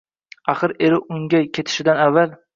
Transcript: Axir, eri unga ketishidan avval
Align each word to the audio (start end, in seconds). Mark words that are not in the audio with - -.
Axir, 0.53 0.73
eri 0.87 0.99
unga 1.19 1.43
ketishidan 1.59 2.05
avval 2.09 2.35